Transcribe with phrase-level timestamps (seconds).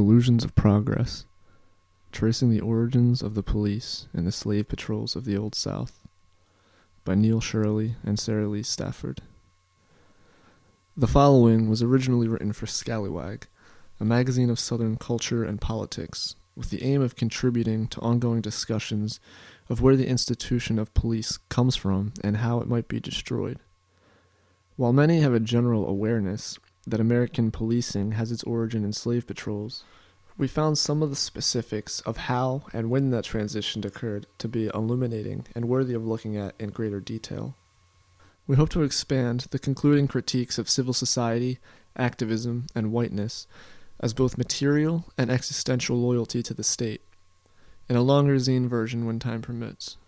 [0.00, 1.26] Delusions of Progress
[2.10, 6.08] Tracing the Origins of the Police and the Slave Patrols of the Old South
[7.04, 9.20] by Neal Shirley and Saralee Stafford.
[10.96, 13.42] The following was originally written for Scalawag,
[14.00, 19.20] a magazine of Southern culture and politics, with the aim of contributing to ongoing discussions
[19.68, 23.58] of where the institution of police comes from and how it might be destroyed.
[24.76, 29.84] While many have a general awareness that American policing has its origin in slave patrols,
[30.38, 34.70] we found some of the specifics of how and when that transition occurred to be
[34.72, 37.54] illuminating and worthy of looking at in greater detail.
[38.46, 41.58] We hope to expand the concluding critiques of civil society,
[41.96, 43.46] activism, and whiteness
[44.00, 47.02] as both material and existential loyalty to the state,
[47.88, 49.98] in a longer zine version when time permits.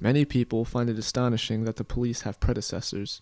[0.00, 3.20] Many people find it astonishing that the police have predecessors.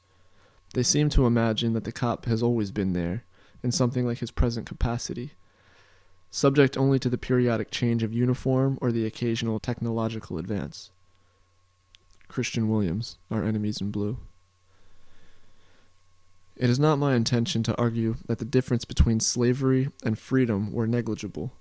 [0.74, 3.24] They seem to imagine that the cop has always been there,
[3.62, 5.32] in something like his present capacity,
[6.30, 10.90] subject only to the periodic change of uniform or the occasional technological advance.
[12.28, 14.18] Kristian Williams, Our Enemies in Blue.
[16.56, 20.86] It is not my intention to argue that the difference between slavery and freedom were
[20.86, 21.52] negligible.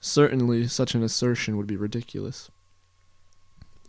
[0.00, 2.50] Certainly, such an assertion would be ridiculous.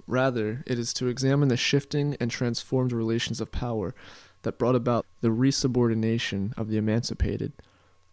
[0.05, 3.95] Rather, it is to examine the shifting and transformed relations of power
[4.43, 7.51] that brought about the resubordination of the emancipated,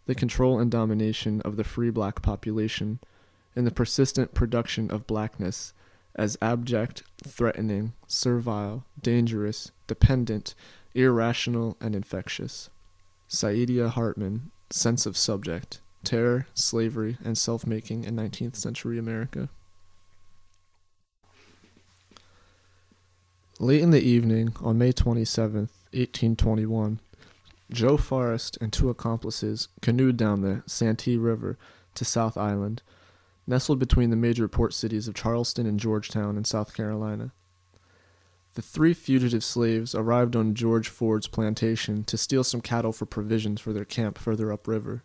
[0.05, 2.99] the control and domination of the free black population,
[3.55, 5.73] and the persistent production of blackness
[6.15, 10.55] as abject, threatening, servile, dangerous, dependent,
[10.93, 12.69] irrational, and infectious.
[13.29, 19.49] Saidiya Hartman, Scenes of Subjection, Terror, Slavery, and Self Making in 19th Century America.
[23.59, 26.99] Late in the evening, on May 27th, 1821,
[27.71, 31.57] Joe Forrest and two accomplices canoed down the Santee River
[31.95, 32.81] to South Island,
[33.47, 37.31] nestled between the major port cities of Charleston and Georgetown in South Carolina.
[38.53, 43.61] The three fugitive slaves arrived on George Ford's plantation to steal some cattle for provisions
[43.61, 45.03] for their camp further upriver.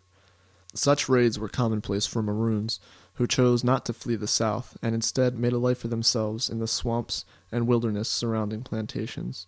[0.73, 2.81] Such raids were commonplace for Maroons,
[3.13, 6.59] who chose not to flee the South and instead made a life for themselves in
[6.59, 9.47] the swamps and wilderness surrounding plantations.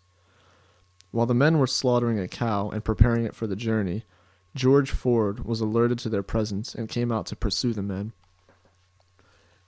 [1.12, 4.04] While the men were slaughtering a cow and preparing it for the journey,
[4.56, 8.14] George Ford was alerted to their presence and came out to pursue the men.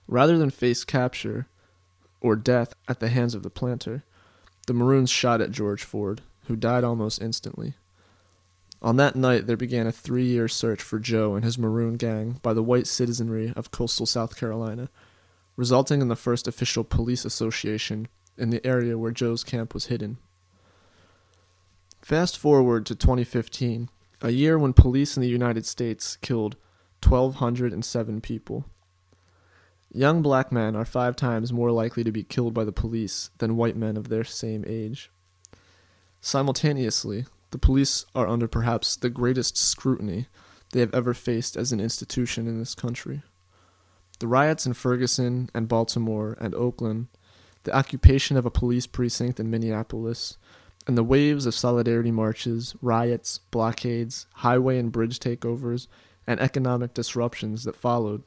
[0.06, 1.46] Rather than face capture
[2.20, 4.04] or death at the hands of the planter,
[4.66, 7.74] the Maroons shot at George Ford, who died almost instantly.
[8.80, 12.40] On that night, there began a three year search for Joe and his Maroon gang
[12.42, 14.90] by the white citizenry of coastal South Carolina,
[15.56, 20.18] resulting in the first official police association in the area where Joe's camp was hidden.
[22.02, 23.88] Fast forward to 2015,
[24.22, 26.56] a year when police in the United States killed
[27.00, 28.64] 1,207 people.
[29.94, 33.56] Young black men are five times more likely to be killed by the police than
[33.56, 35.12] white men of their same age.
[36.20, 40.26] Simultaneously, the police are under perhaps the greatest scrutiny
[40.72, 43.22] they have ever faced as an institution in this country.
[44.18, 47.06] The riots in Ferguson and Baltimore and Oakland,
[47.62, 50.36] the occupation of a police precinct in Minneapolis,
[50.86, 55.86] and the waves of solidarity marches, riots, blockades, highway and bridge takeovers,
[56.26, 58.22] and economic disruptions that followed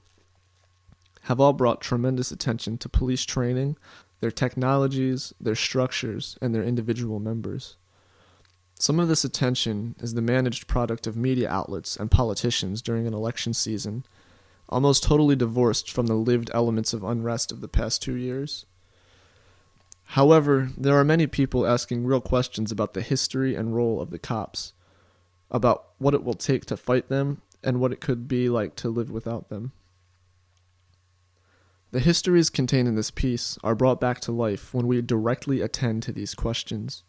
[1.23, 3.75] have all brought tremendous attention to police training,
[4.19, 7.77] their technologies, their structures, and their individual members.
[8.77, 13.13] Some of this attention is the managed product of media outlets and politicians during an
[13.13, 14.05] election season,
[14.69, 18.66] almost totally divorced from the lived elements of unrest of the past two years.
[20.09, 24.19] However, there are many people asking real questions about the history and role of the
[24.19, 24.73] cops,
[25.51, 28.89] about what it will take to fight them, and what it could be like to
[28.89, 29.71] live without them.
[31.91, 36.03] The histories contained in this piece are brought back to life when we directly attend
[36.03, 37.03] to these questions.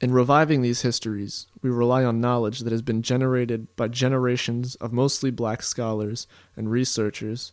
[0.00, 4.92] In reviving these histories, we rely on knowledge that has been generated by generations of
[4.92, 6.26] mostly black scholars
[6.56, 7.52] and researchers,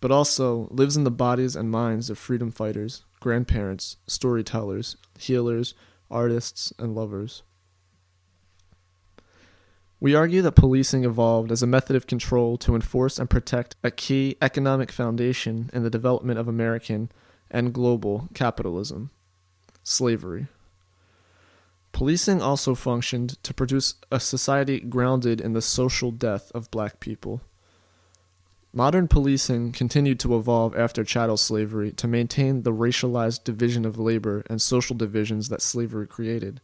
[0.00, 5.72] but also lives in the bodies and minds of freedom fighters, grandparents, storytellers, healers,
[6.10, 7.42] artists, and lovers.
[9.98, 13.90] We argue that policing evolved as a method of control to enforce and protect a
[13.90, 17.10] key economic foundation in the development of American
[17.50, 19.10] and global capitalism
[19.82, 20.48] slavery.
[21.92, 27.40] Policing also functioned to produce a society grounded in the social death of black people.
[28.76, 34.42] Modern policing continued to evolve after chattel slavery to maintain the racialized division of labor
[34.50, 36.60] and social divisions that slavery created,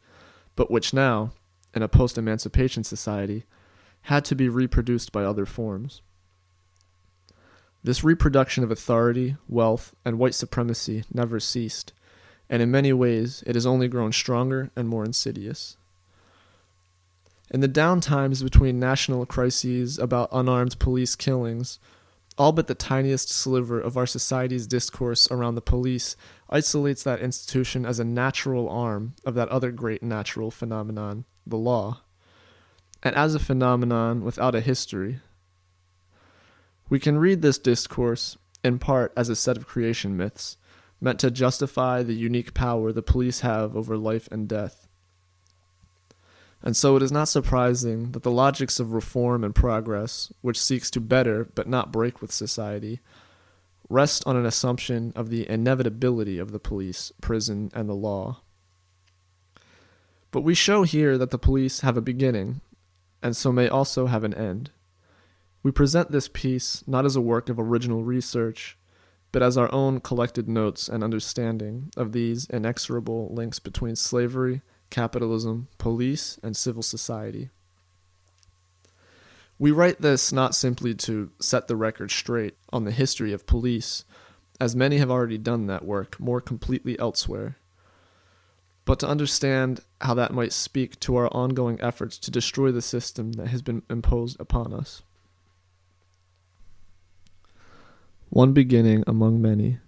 [0.56, 1.30] but which now,
[1.72, 3.44] in a post emancipation society,
[4.02, 6.02] had to be reproduced by other forms.
[7.84, 11.92] This reproduction of authority, wealth, and white supremacy never ceased,
[12.48, 15.76] and in many ways it has only grown stronger and more insidious.
[17.52, 21.78] In the down times between national crises about unarmed police killings,
[22.38, 26.16] all but the tiniest sliver of our society's discourse around the police
[26.48, 32.02] isolates that institution as a natural arm of that other great natural phenomenon, the law,
[33.02, 35.20] and as a phenomenon without a history,
[36.88, 40.56] we can read this discourse, in part, as a set of creation myths,
[41.00, 44.79] meant to justify the unique power the police have over life and death.
[46.62, 50.90] And so it is not surprising that the logics of reform and progress, which seeks
[50.90, 53.00] to better but not break with society,
[53.88, 58.40] rest on an assumption of the inevitability of the police, prison, and the law.
[60.30, 62.60] But we show here that the police have a beginning,
[63.22, 64.70] and so may also have an end.
[65.62, 68.78] We present this piece not as a work of original research,
[69.32, 75.68] but as our own collected notes and understanding of these inexorable links between slavery, capitalism,
[75.78, 77.50] police, and civil society.
[79.58, 84.04] We write this not simply to set the record straight on the history of police,
[84.60, 87.56] as many have already done that work more completely elsewhere,
[88.84, 93.32] but to understand how that might speak to our ongoing efforts to destroy the system
[93.32, 95.02] that has been imposed upon us.
[98.30, 99.78] one beginning among many.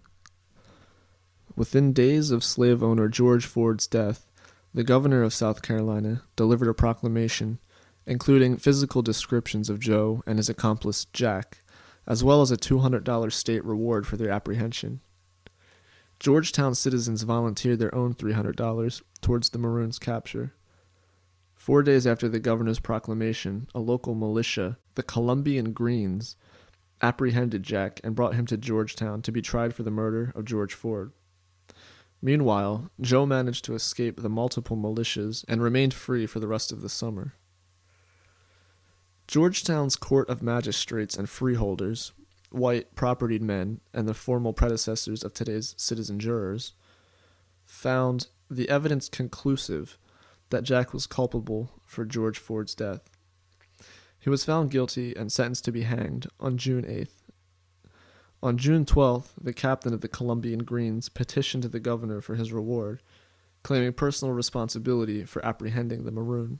[1.54, 4.26] Within days of slave owner George Ford's death,
[4.74, 7.58] the governor of South Carolina delivered a proclamation,
[8.06, 11.62] including physical descriptions of Joe and his accomplice Jack,
[12.06, 15.00] as well as a $200 state reward for their apprehension.
[16.18, 20.54] Georgetown citizens volunteered their own $300 towards the Maroons' capture.
[21.54, 26.36] Four days after the governor's proclamation, a local militia, the Columbian Greens,
[27.02, 30.74] apprehended Jack and brought him to Georgetown to be tried for the murder of George
[30.74, 31.12] Ford.
[32.22, 36.80] Meanwhile, Joe managed to escape the multiple militias and remained free for the rest of
[36.80, 37.34] the summer.
[39.26, 42.12] Georgetown's Court of Magistrates and Freeholders,
[42.50, 46.74] white propertied men and the formal predecessors of today's citizen jurors,
[47.64, 49.98] found the evidence conclusive
[50.50, 53.00] that Jack was culpable for George Ford's death.
[54.20, 57.21] He was found guilty and sentenced to be hanged on June 8th.
[58.42, 63.00] On June 12th, the captain of the Columbian Greens petitioned the governor for his reward,
[63.62, 66.58] claiming personal responsibility for apprehending the Maroon.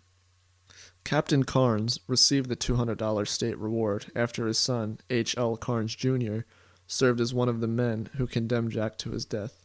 [1.03, 5.37] Captain Carnes received the $200 state reward after his son, H.
[5.37, 5.57] L.
[5.57, 6.41] Carnes Jr.,
[6.87, 9.65] served as one of the men who condemned Jack to his death.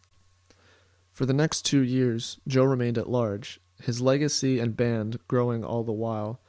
[1.12, 5.84] For the next two years, Joe remained at large, his legacy and band growing all
[5.84, 6.42] the while,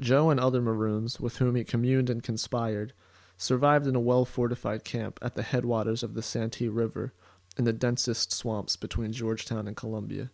[0.00, 2.92] Joe and other Maroons, with whom he communed and conspired,
[3.38, 7.14] survived in a well fortified camp at the headwaters of the Santee River
[7.56, 10.30] in the densest swamps between Georgetown and Columbia,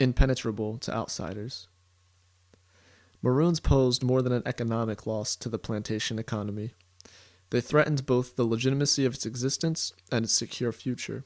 [0.00, 1.68] impenetrable to outsiders.
[3.22, 6.72] Maroons posed more than an economic loss to the plantation economy.
[7.50, 11.24] They threatened both the legitimacy of its existence and its secure future.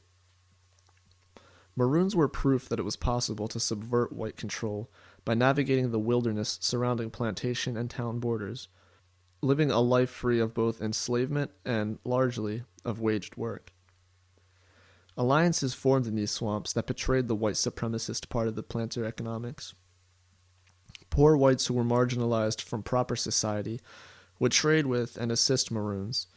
[1.74, 4.90] Maroons were proof that it was possible to subvert white control
[5.24, 8.68] by navigating the wilderness surrounding plantation and town borders,
[9.40, 13.72] living a life free of both enslavement and, largely, of waged work.
[15.16, 19.74] Alliances formed in these swamps that betrayed the white supremacist part of the planter economics.
[21.10, 23.80] Poor whites who were marginalized from proper society
[24.38, 26.28] would trade with and assist Maroons,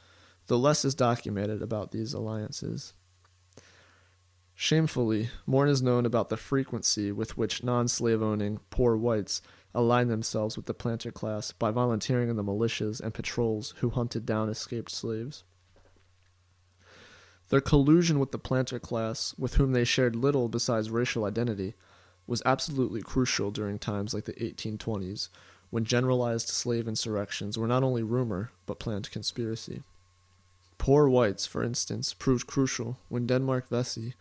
[0.48, 2.94] though less is documented about these alliances.
[4.56, 9.42] Shamefully, more is known about the frequency with which non slave owning poor whites
[9.74, 14.26] aligned themselves with the planter class by volunteering in the militias and patrols who hunted
[14.26, 15.44] down escaped slaves.
[17.50, 21.76] Their collusion with the planter class, with whom they shared little besides racial identity,
[22.26, 25.30] was absolutely crucial during times like the 1820s,
[25.70, 29.84] when generalized slave insurrections were not only rumor, but planned conspiracy.
[30.78, 34.16] Poor whites, for instance, proved crucial when Denmark Vesey,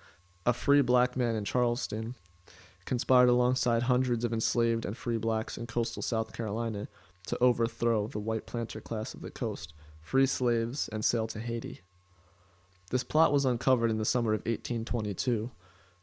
[0.44, 2.14] a free black man in Charleston,
[2.84, 6.88] conspired alongside hundreds of enslaved and free blacks in coastal South Carolina
[7.26, 11.80] to overthrow the white planter class of the coast, free slaves, and sail to Haiti.
[12.90, 15.50] This plot was uncovered in the summer of 1822,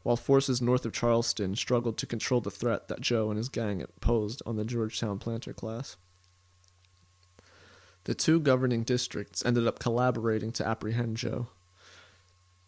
[0.02, 3.84] while forces north of Charleston struggled to control the threat that Joe and his gang
[4.00, 5.96] posed on the Georgetown planter class.
[8.04, 11.48] The two governing districts ended up collaborating to apprehend Joe.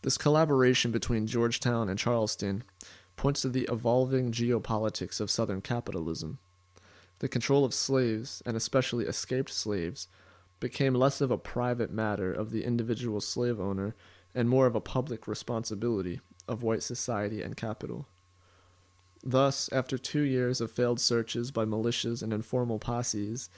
[0.03, 2.63] This collaboration between Georgetown and Charleston
[3.21, 6.39] points to the evolving geopolitics of Southern capitalism.
[7.19, 10.09] The control of slaves, and especially escaped slaves,
[10.59, 13.95] became less of a private matter of the individual slave owner
[14.35, 18.07] and more of a public responsibility of white society and capital.
[19.23, 23.51] Thus, after two years of failed searches by militias and informal posses,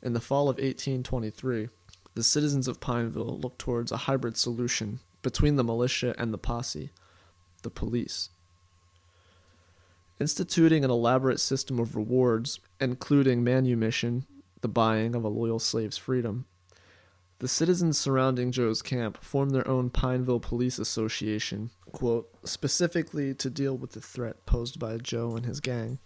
[0.00, 1.68] in the fall of 1823,
[2.14, 6.88] the citizens of Pineville looked towards a hybrid solution between the militia and the posse,
[7.60, 8.30] the police.
[10.20, 14.26] Instituting an elaborate system of rewards, including manumission,
[14.60, 16.44] the buying of a loyal slave's freedom,
[17.40, 23.74] the citizens surrounding Joe's camp formed their own Pineville Police Association, quote, specifically to deal
[23.78, 26.00] with the threat posed by Joe and his gang.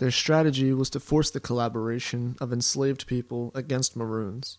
[0.00, 4.58] Their strategy was to force the collaboration of enslaved people against Maroons.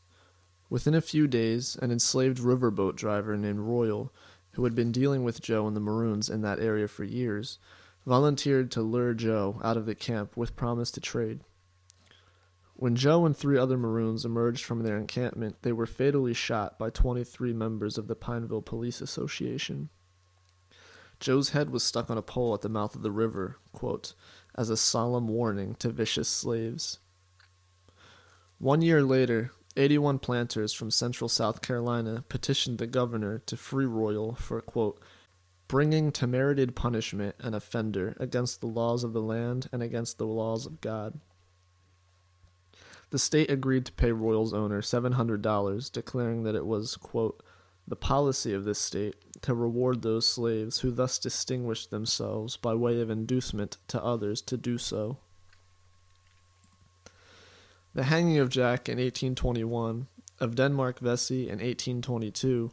[0.69, 4.13] Within a few days, an enslaved riverboat driver named Royal,
[4.51, 7.59] who had been dealing with Joe and the Maroons in that area for years,
[8.05, 11.41] volunteered to lure Joe out of the camp with promise to trade.
[12.77, 16.89] When Joe and three other Maroons emerged from their encampment, they were fatally shot by
[16.89, 19.89] 23 members of the Pineville Police Association.
[21.19, 24.13] Joe's head was stuck on a pole at the mouth of the river, quote,
[24.55, 26.99] as a solemn warning to vicious slaves.
[28.59, 34.35] One year later, 81 planters from central South Carolina petitioned the governor to free Royal
[34.35, 35.01] for, quote,
[35.67, 40.27] bringing to merited punishment an offender against the laws of the land and against the
[40.27, 41.19] laws of God.
[43.09, 47.41] The state agreed to pay Royal's owner $700, declaring that it was, quote,
[47.87, 52.99] the policy of this state to reward those slaves who thus distinguished themselves by way
[52.99, 55.19] of inducement to others to do so.
[57.93, 60.07] The hanging of Jack in 1821,
[60.39, 62.71] of Denmark Vesey in 1822,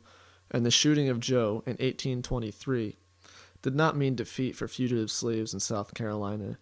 [0.52, 2.97] and the shooting of Joe in 1823
[3.62, 6.59] did not mean defeat for fugitive slaves in South Carolina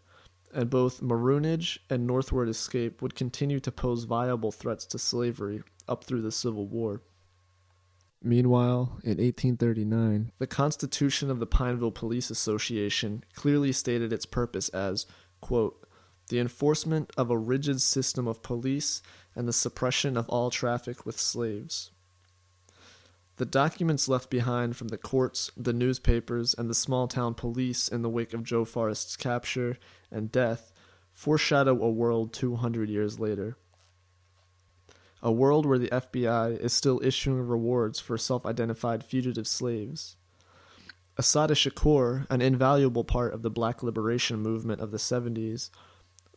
[0.52, 6.04] and both maroonage and northward escape would continue to pose viable threats to slavery up
[6.04, 7.02] through the Civil War.
[8.22, 15.06] Meanwhile, in 1839, the Constitution of the Pineville Police Association clearly stated its purpose as,
[15.40, 15.86] quote,
[16.28, 19.02] the enforcement of a rigid system of police
[19.34, 21.92] and the suppression of all traffic with slaves.
[23.40, 28.02] The documents left behind from the courts, the newspapers, and the small town police in
[28.02, 29.78] the wake of Joe Forrest's capture
[30.10, 30.74] and death
[31.14, 33.56] foreshadow a world 200 years later.
[35.22, 40.16] A world where the FBI is still issuing rewards for self identified fugitive slaves.
[41.16, 45.70] Assata Shakur, an invaluable part of the black liberation movement of the 70s,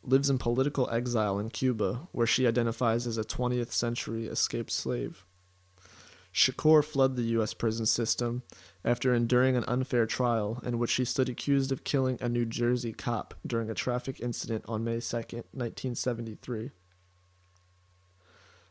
[0.04, 5.26] lives in political exile in Cuba, where she identifies as a 20th century escaped slave.
[6.34, 7.54] Shakur fled the U.S.
[7.54, 8.42] prison system
[8.84, 12.92] after enduring an unfair trial in which she stood accused of killing a New Jersey
[12.92, 16.72] cop during a traffic incident on May 2, 1973.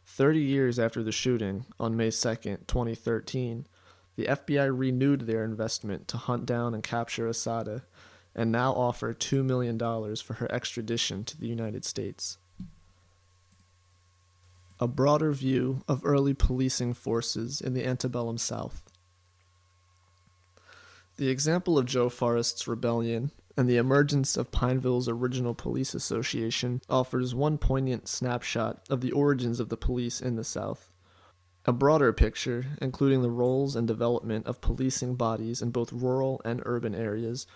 [0.05, 2.35] Thirty years after the shooting, on May 2,
[2.67, 3.67] 2013,
[4.17, 7.83] the FBI renewed their investment to hunt down and capture Assata
[8.35, 9.79] and now offer $2 million
[10.17, 12.39] for her extradition to the United States
[14.83, 18.83] a broader view of early policing forces in the antebellum South.
[21.19, 27.33] The example of Joe Forrest's rebellion and the emergence of Pineville's original police association offers
[27.33, 30.91] one poignant snapshot of the origins of the police in the South.
[31.65, 36.61] A broader picture, including the roles and development of policing bodies in both rural and
[36.65, 37.47] urban areas,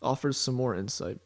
[0.00, 1.18] offers some more insight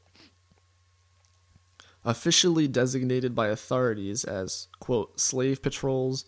[2.05, 6.25] officially designated by authorities as, quote, slave patrols,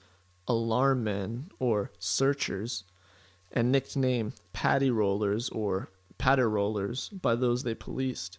[0.46, 2.84] alarm men, or searchers,
[3.50, 8.38] and nicknamed paddy rollers or patter rollers by those they policed.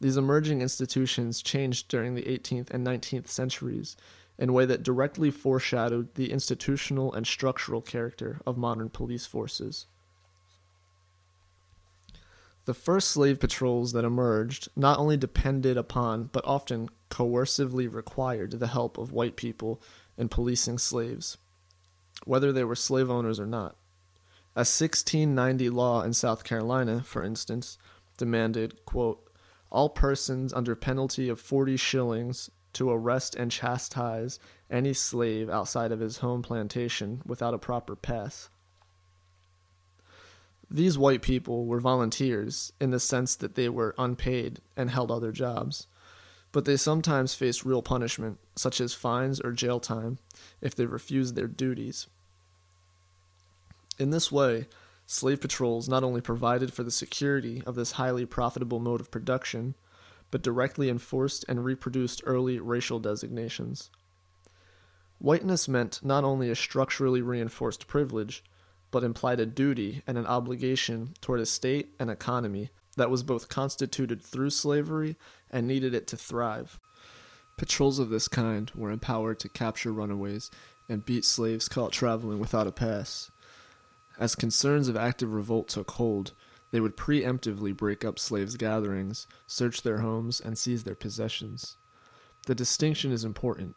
[0.00, 3.96] These emerging institutions changed during the 18th and 19th centuries
[4.38, 9.86] in a way that directly foreshadowed the institutional and structural character of modern police forces.
[12.66, 18.68] The first slave patrols that emerged not only depended upon, but often coercively required the
[18.68, 19.82] help of white people
[20.16, 21.36] in policing slaves,
[22.24, 23.76] whether they were slave owners or not.
[24.56, 27.76] A 1690 law in South Carolina, for instance,
[28.16, 29.28] demanded, quote,
[29.70, 34.38] all persons under penalty of 40 shillings to arrest and chastise
[34.70, 38.48] any slave outside of his home plantation without a proper pass.
[40.70, 45.30] These white people were volunteers in the sense that they were unpaid and held other
[45.30, 45.86] jobs,
[46.52, 50.18] but they sometimes faced real punishment, such as fines or jail time,
[50.60, 52.06] if they refused their duties.
[53.98, 54.66] In this way,
[55.06, 59.74] slave patrols not only provided for the security of this highly profitable mode of production,
[60.30, 63.90] but directly enforced and reproduced early racial designations.
[65.18, 68.42] Whiteness meant not only a structurally reinforced privilege,
[68.94, 73.48] but implied a duty and an obligation toward a state and economy that was both
[73.48, 75.16] constituted through slavery
[75.50, 76.78] and needed it to thrive.
[77.56, 80.48] Patrols of this kind were empowered to capture runaways
[80.88, 83.32] and beat slaves caught traveling without a pass.
[84.16, 86.32] As concerns of active revolt took hold,
[86.70, 91.78] they would preemptively break up slaves' gatherings, search their homes, and seize their possessions.
[92.46, 93.74] The distinction is important.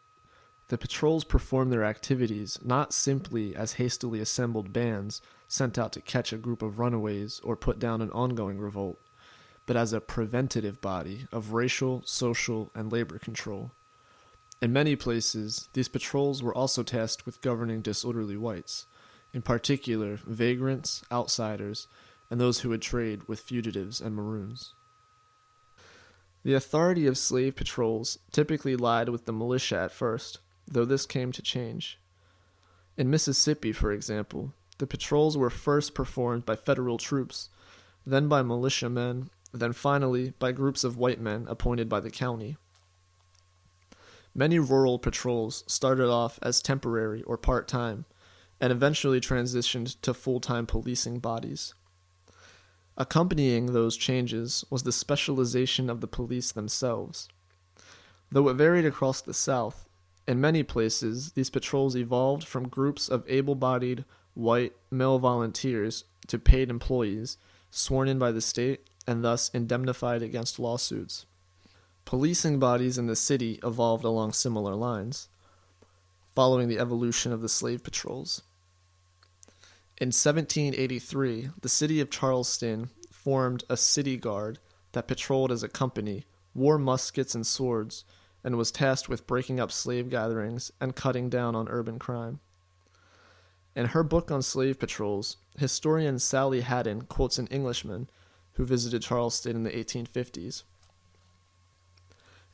[0.68, 6.32] The patrols performed their activities not simply as hastily assembled bands sent out to catch
[6.32, 9.00] a group of runaways or put down an ongoing revolt
[9.68, 13.70] but as a preventative body of racial, social, and labor control.
[14.62, 18.86] In many places, these patrols were also tasked with governing disorderly whites,
[19.34, 21.86] in particular vagrants, outsiders,
[22.30, 24.72] and those who would trade with fugitives and maroons.
[26.44, 30.38] The authority of slave patrols typically lied with the militia at first,
[30.70, 31.98] though this came to change.
[32.96, 37.48] In Mississippi, for example, the patrols were first performed by federal troops,
[38.06, 42.56] then by militiamen, then finally by groups of white men appointed by the county.
[44.34, 48.04] Many rural patrols started off as temporary or part time,
[48.60, 51.74] and eventually transitioned to full time policing bodies.
[52.96, 57.28] Accompanying those changes was the specialization of the police themselves.
[58.30, 59.87] Though it varied across the South,
[60.28, 64.04] in many places these patrols evolved from groups of able bodied,
[64.34, 67.38] white, male volunteers to paid employees
[67.70, 71.24] sworn in by the state and thus indemnified against lawsuits.
[72.04, 75.28] Policing bodies in the city evolved along similar lines,
[76.34, 78.42] following the evolution of the slave patrols.
[79.96, 84.58] In 1783, the city of Charleston formed a city guard
[84.92, 88.04] that patrolled as a company, wore muskets and swords,
[88.48, 92.40] and was tasked with breaking up slave gatherings and cutting down on urban crime.
[93.76, 98.08] In her book on slave patrols, historian Sally Hadden quotes an Englishman
[98.54, 100.62] who visited Charleston in the 1850s.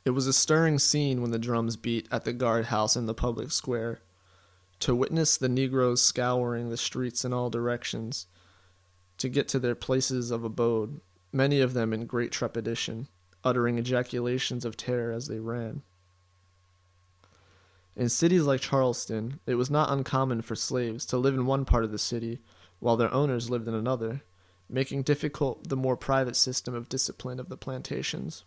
[0.03, 3.53] It was a stirring scene when the drums beat at the guardhouse in the public
[3.53, 4.01] square.
[4.81, 8.27] To witness the Negroes scouring the streets in all directions,
[9.17, 10.99] to get to their places of abode,
[11.31, 13.07] many of them in great trepidation,
[13.45, 15.83] uttering ejaculations of terror as they ran.
[17.95, 21.85] In cities like Charleston, it was not uncommon for slaves to live in one part
[21.85, 22.41] of the city
[22.79, 24.23] while their owners lived in another
[24.69, 28.43] making difficult the more private system of discipline of the plantations.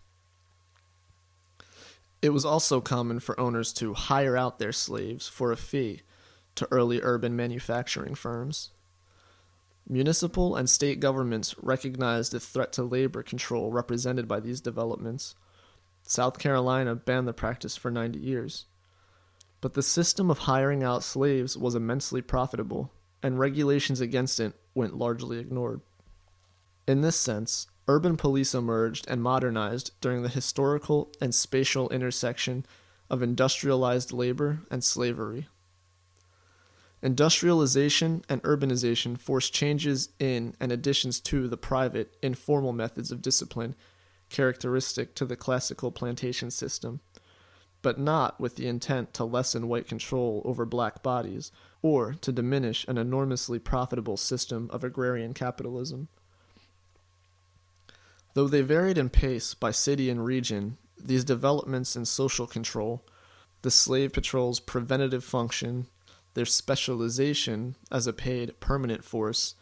[2.20, 6.02] It was also common for owners to hire out their slaves for a fee
[6.56, 8.70] to early urban manufacturing firms.
[9.90, 15.35] Municipal and state governments recognized the threat to labor control represented by these developments.
[16.03, 18.66] South Carolina banned the practice for 90 years.
[19.62, 24.96] But the system of hiring out slaves was immensely profitable, and regulations against it went
[24.96, 25.81] largely ignored.
[26.87, 32.66] In this sense, urban police emerged and modernized during the historical and spatial intersection
[33.09, 35.48] of industrialized labor and slavery.
[37.00, 43.76] Industrialization and urbanization forced changes in and additions to the private, informal methods of discipline
[44.28, 47.00] characteristic to the classical plantation system,
[47.82, 52.84] but not with the intent to lessen white control over black bodies or to diminish
[52.88, 56.08] an enormously profitable system of agrarian capitalism.
[58.34, 63.04] Though they varied in pace by city and region, these developments in social control,
[63.62, 65.87] the slave patrol's preventative function,
[66.34, 69.54] their specialization as a paid permanent force,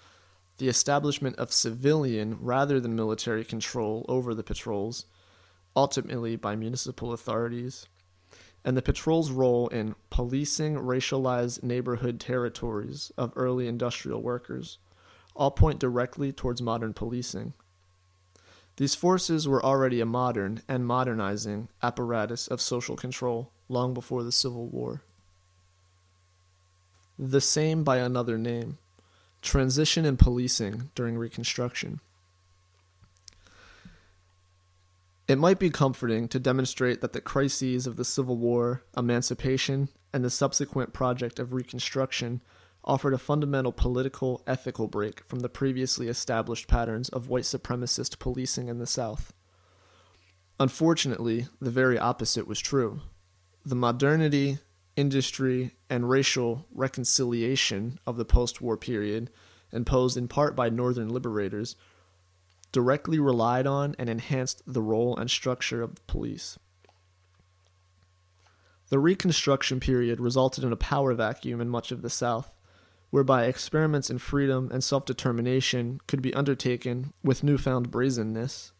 [0.58, 5.06] the establishment of civilian rather than military control over the patrols,
[5.74, 7.86] ultimately by municipal authorities,
[8.64, 14.78] and the patrol's role in policing racialized neighborhood territories of early industrial workers
[15.36, 17.52] all point directly towards modern policing.
[18.76, 24.32] These forces were already a modern and modernizing apparatus of social control long before the
[24.32, 25.02] Civil War.
[27.18, 28.78] The same by another name
[29.42, 32.00] transition in policing during Reconstruction.
[35.28, 40.24] It might be comforting to demonstrate that the crises of the Civil War, emancipation, and
[40.24, 42.42] the subsequent project of Reconstruction
[42.84, 48.68] offered a fundamental political, ethical break from the previously established patterns of white supremacist policing
[48.68, 49.32] in the South.
[50.60, 53.00] Unfortunately, the very opposite was true.
[53.64, 54.58] The modernity,
[54.96, 59.30] industry, and racial reconciliation of the post war period,
[59.72, 61.76] imposed in part by Northern liberators,
[62.72, 66.58] directly relied on and enhanced the role and structure of the police.
[68.88, 72.52] The Reconstruction period resulted in a power vacuum in much of the South,
[73.10, 78.72] whereby experiments in freedom and self determination could be undertaken with newfound brazenness.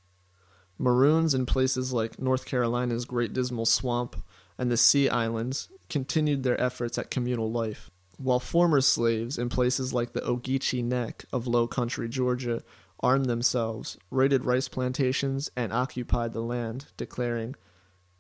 [0.79, 4.23] Maroons in places like North Carolina's Great Dismal Swamp
[4.59, 9.93] and the Sea Islands continued their efforts at communal life, while former slaves in places
[9.93, 12.63] like the Ogeechee Neck of low country Georgia
[13.01, 17.55] armed themselves, raided rice plantations, and occupied the land, declaring,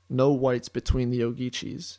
[0.09, 1.99] No whites between the Ogeechees.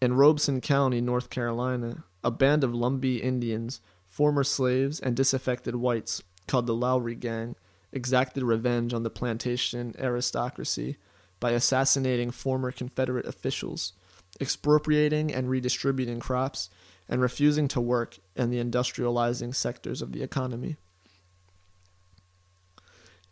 [0.00, 6.22] In Robeson County, North Carolina, a band of Lumbee Indians, former slaves, and disaffected whites,
[6.46, 7.56] called the Lowry Gang,
[7.92, 10.96] exacted revenge on the plantation aristocracy
[11.42, 13.94] by assassinating former Confederate officials,
[14.40, 16.70] expropriating and redistributing crops,
[17.08, 20.76] and refusing to work in the industrializing sectors of the economy.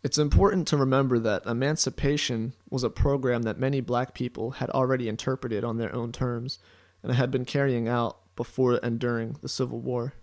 [0.02, 5.08] It's important to remember that emancipation was a program that many black people had already
[5.08, 6.58] interpreted on their own terms
[7.04, 10.14] and had been carrying out before and during the Civil War.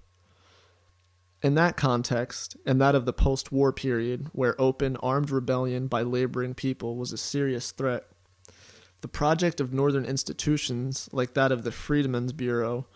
[1.44, 6.02] In that context, and that of the post war period, where open, armed rebellion by
[6.02, 8.08] laboring people was a serious threat,
[9.02, 12.88] the project of Northern institutions, like that of the Freedmen's Bureau,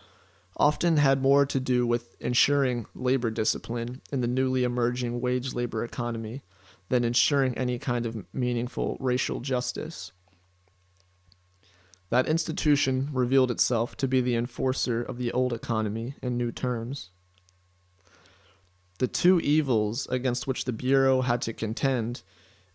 [0.57, 5.83] often had more to do with ensuring labor discipline in the newly emerging wage labor
[5.83, 6.41] economy
[6.89, 10.11] than ensuring any kind of meaningful racial justice.
[12.09, 17.11] That institution revealed itself to be the enforcer of the old economy in new terms.
[19.01, 22.21] The two evils against which the Bureau had to contend,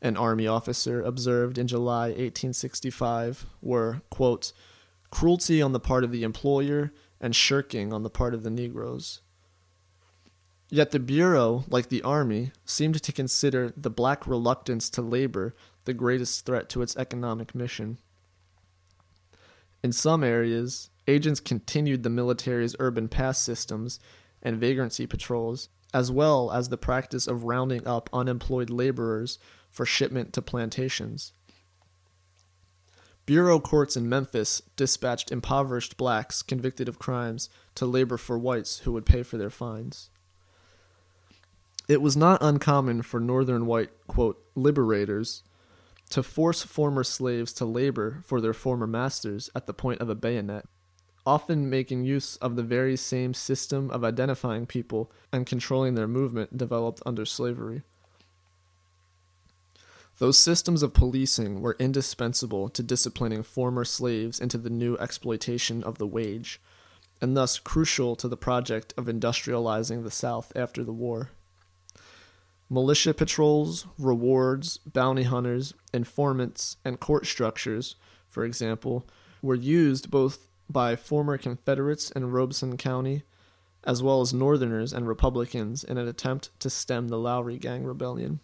[0.03, 4.53] an Army officer observed in July 1865, were, quote,
[5.13, 9.21] cruelty on the part of the employer and shirking on the part of the Negroes.
[10.69, 15.95] Yet the Bureau, like the Army, seemed to consider the black reluctance to labor the
[15.95, 17.99] greatest threat to its economic mission.
[19.81, 24.01] In some areas, agents continued the military's urban pass systems
[24.43, 29.39] and vagrancy patrols, as well as the practice of rounding up unemployed laborers
[29.71, 31.33] for shipment to plantations.
[33.27, 38.93] Bureau courts in Memphis dispatched impoverished blacks convicted of crimes to labor for whites who
[38.93, 40.11] would pay for their fines.
[41.89, 45.43] It was not uncommon for northern white, quote, liberators
[46.11, 50.15] to force former slaves to labor for their former masters at the point of a
[50.15, 50.67] bayonet,
[51.27, 56.57] often making use of the very same system of identifying people and controlling their movement
[56.57, 57.83] developed under slavery.
[60.19, 65.99] Those systems of policing were indispensable to disciplining former slaves into the new exploitation of
[65.99, 66.61] the wage,
[67.21, 71.33] and thus crucial to the project of industrializing the South after the war.
[72.71, 77.97] Militia patrols, rewards, bounty hunters, informants, and court structures,
[78.29, 79.07] for example,
[79.43, 83.23] were used both by former Confederates in Robeson County
[83.87, 88.41] as well as Northerners and Republicans in an attempt to stem the Lowry Gang rebellion.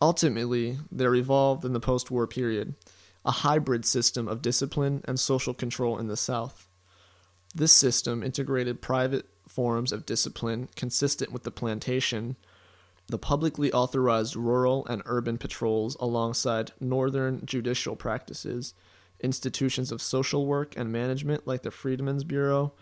[0.00, 2.74] Ultimately, there evolved in the post war period
[3.22, 6.68] a hybrid system of discipline and social control in the South.
[7.54, 12.36] This system integrated private forms of discipline consistent with the plantation,
[13.08, 18.72] the publicly authorized rural and urban patrols alongside northern judicial practices,
[19.22, 22.72] institutions of social work and management like the Freedmen's Bureau,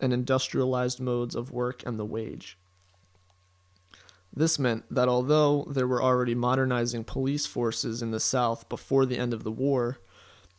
[0.00, 2.58] and industrialized modes of work and the wage.
[4.34, 9.18] This meant that although there were already modernizing police forces in the South before the
[9.18, 9.98] end of the war,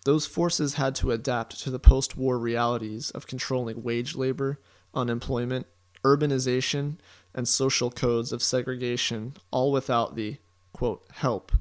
[0.06, 4.60] those forces had to adapt to the post war realities of controlling wage labor
[4.94, 5.68] unemployment,
[6.04, 6.98] urbanization,
[7.34, 10.38] and social codes of segregation, all without the,
[10.74, 11.52] quote, help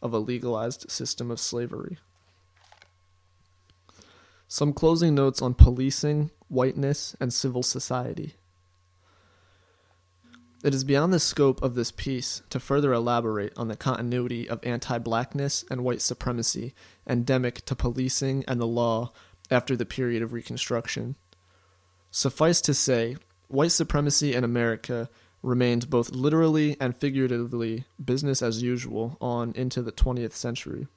[0.00, 1.98] of a legalized system of slavery.
[4.48, 8.34] Some closing notes on policing, whiteness, and civil society.
[10.64, 14.64] It is beyond the scope of this piece to further elaborate on the continuity of
[14.64, 16.74] anti blackness and white supremacy
[17.06, 19.12] endemic to policing and the law
[19.50, 21.16] after the period of Reconstruction.
[22.10, 23.16] Suffice to say,
[23.48, 25.08] white supremacy in America
[25.42, 30.88] remained both literally and figuratively business as usual on into the 20th century.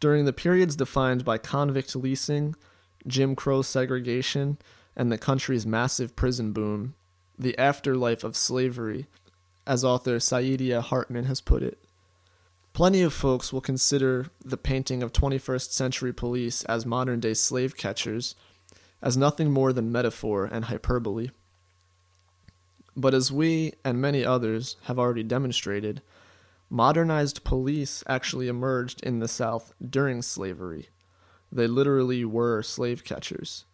[0.00, 2.56] During the periods defined by convict leasing,
[3.06, 4.58] Jim Crow segregation,
[4.96, 6.94] and the country's massive prison boom,
[7.38, 9.06] the afterlife of slavery,
[9.66, 11.78] as author Saidiya Hartman has put it.
[12.72, 17.76] Plenty of folks will consider the painting of 21st century police as modern day slave
[17.76, 18.34] catchers
[19.02, 21.30] as nothing more than metaphor and hyperbole.
[22.96, 26.02] But as we and many others have already demonstrated,
[26.72, 30.88] Modernized police actually emerged in the South during slavery.
[31.50, 33.64] They literally were slave catchers.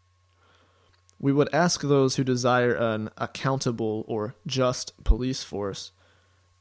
[1.18, 5.92] We would ask those who desire an accountable or just police force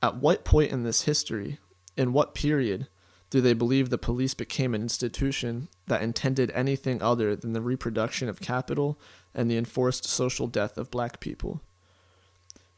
[0.01, 1.57] at what point in this history,
[1.95, 2.87] in what period,
[3.29, 8.29] do they believe the police became an institution that intended anything other than the reproduction
[8.29, 8.99] of capital
[9.33, 11.61] and the enforced social death of black people?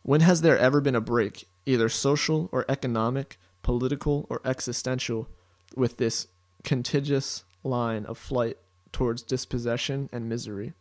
[0.04, 5.28] When has there ever been a break, either social or economic, political or existential,
[5.76, 6.28] with this
[6.64, 8.58] contiguous line of flight
[8.92, 10.74] towards dispossession and misery?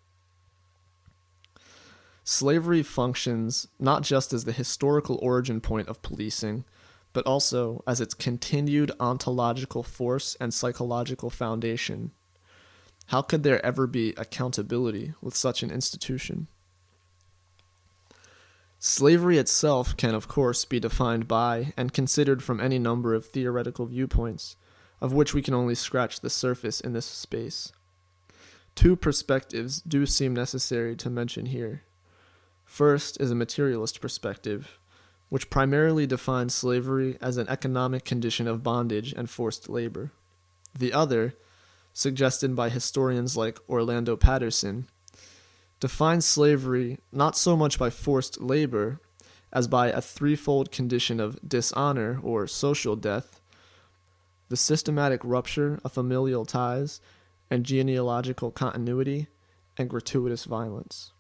[2.25, 6.65] Slavery functions not just as the historical origin point of policing,
[7.13, 12.11] but also as its continued ontological force and psychological foundation.
[13.07, 16.49] How could there ever be accountability with such an institution?
[18.89, 23.87] Slavery itself can, of course, be defined by and considered from any number of theoretical
[23.87, 24.55] viewpoints,
[25.01, 27.73] of which we can only scratch the surface in this space.
[28.77, 31.83] Two perspectives do seem necessary to mention here.
[32.65, 34.79] First is a materialist perspective,
[35.31, 40.13] which primarily defines slavery as an economic condition of bondage and forced labor.
[40.79, 41.35] The other,
[41.93, 44.87] suggested by historians like Orlando Patterson,
[45.81, 49.01] defines slavery not so much by forced labor
[49.53, 53.41] as by a threefold condition of dishonor or social death,
[54.49, 57.01] the systematic rupture of familial ties
[57.51, 59.29] and genealogical continuity,
[59.79, 61.13] and gratuitous violence.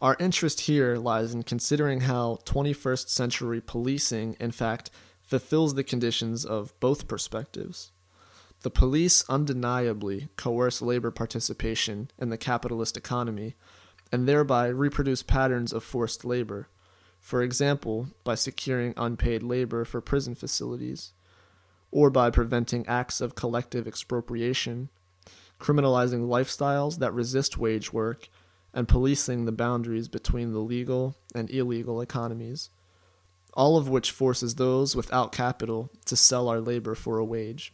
[0.00, 4.90] Our interest here lies in considering how 21st century policing, in fact,
[5.22, 7.92] fulfills the conditions of both perspectives.
[8.62, 13.56] The police undeniably coerce labor participation in the capitalist economy
[14.12, 16.68] and thereby reproduce patterns of forced labor,
[17.20, 21.12] for example, by securing unpaid labor for prison facilities,
[21.90, 24.90] or by preventing acts of collective expropriation,
[25.58, 28.28] criminalizing lifestyles that resist wage work
[28.74, 32.68] and policing the boundaries between the legal and illegal economies,
[33.54, 37.72] all of which forces those without capital to sell our labor for a wage.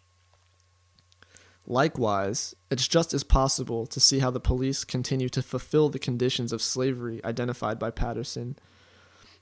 [1.67, 6.53] Likewise, it's just as possible to see how the police continue to fulfill the conditions
[6.53, 8.57] of slavery identified by Patterson.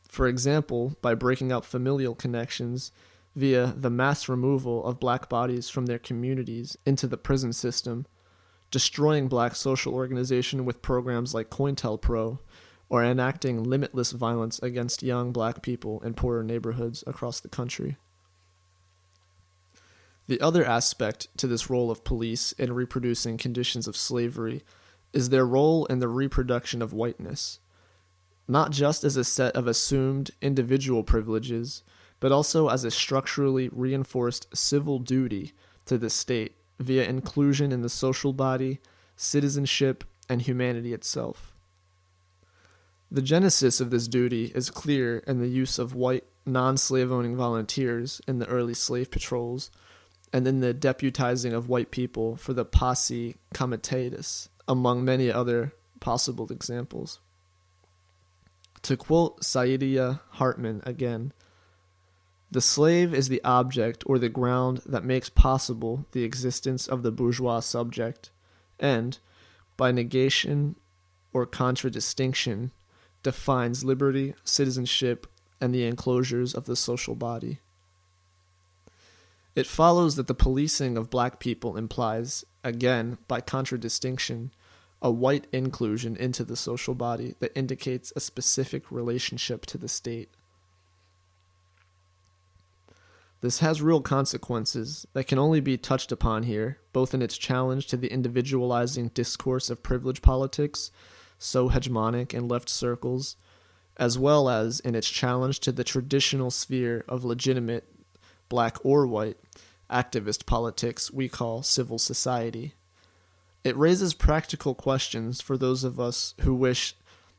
[0.08, 2.92] For example, by breaking up familial connections
[3.36, 8.06] via the mass removal of black bodies from their communities into the prison system
[8.74, 12.40] destroying black social organization with programs like COINTELPRO,
[12.88, 17.96] or enacting limitless violence against young black people in poorer neighborhoods across the country.
[20.26, 24.62] The other aspect to this role of police in reproducing conditions of slavery
[25.12, 27.60] is their role in the reproduction of whiteness,
[28.48, 31.82] not just as a set of assumed individual privileges,
[32.20, 35.52] but also as a structurally reinforced civil duty
[35.84, 38.80] to the state via inclusion in the social body,
[39.16, 41.52] citizenship, and humanity itself.
[43.10, 47.36] The genesis of this duty is clear in the use of white non slave owning
[47.36, 49.70] volunteers in the early slave patrols,
[50.34, 56.48] and then the deputizing of white people for the posse comitatus, among many other possible
[56.50, 57.20] examples.
[58.82, 61.32] To quote Saidiya Hartman again,
[62.50, 67.12] the slave is the object or the ground that makes possible the existence of the
[67.12, 68.32] bourgeois subject,
[68.80, 69.20] and,
[69.76, 70.74] by negation
[71.32, 72.72] or contradistinction,
[73.22, 75.28] defines liberty, citizenship,
[75.60, 77.60] and the enclosures of the social body.
[79.54, 84.52] It follows that the policing of black people implies, again, by contradistinction,
[85.00, 90.30] a white inclusion into the social body that indicates a specific relationship to the state.
[93.42, 97.86] This has real consequences that can only be touched upon here, both in its challenge
[97.88, 100.90] to the individualizing discourse of privilege politics,
[101.38, 103.36] so hegemonic in left circles,
[103.98, 107.93] as well as in its challenge to the traditional sphere of legitimate,
[108.54, 109.36] black or white,
[109.90, 112.72] activist politics we call civil society.
[113.64, 116.94] It raises practical questions for those of us who wish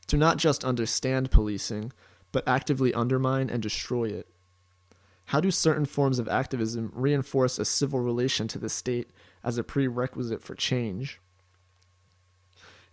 [0.08, 1.94] to not just understand policing,
[2.34, 4.28] but actively undermine and destroy it.
[5.28, 9.10] How do certain forms of activism reinforce a civil relation to the state
[9.42, 11.22] as a prerequisite for change?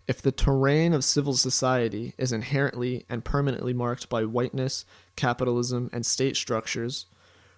[0.07, 4.85] If the terrain of civil society is inherently and permanently marked by whiteness,
[5.17, 7.05] capitalism, and state structures,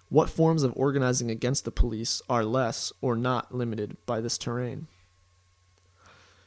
[0.08, 4.86] what forms of organizing against the police are less or not limited by this terrain?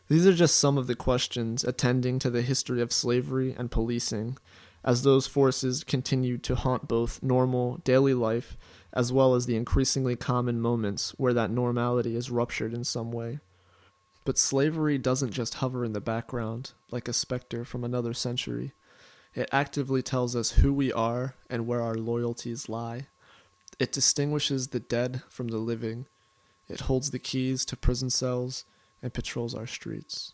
[0.08, 4.38] These are just some of the questions attending to the history of slavery and policing
[4.84, 8.58] as those forces continue to haunt both normal daily life
[8.94, 13.40] as well as the increasingly common moments where that normality is ruptured in some way.
[14.26, 18.74] But slavery doesn't just hover in the background like a specter from another century.
[19.36, 23.08] It actively tells us who we are and where our loyalties lie.
[23.78, 26.08] It distinguishes the dead from the living.
[26.68, 28.66] It holds the keys to prison cells
[29.02, 30.34] and patrols our streets.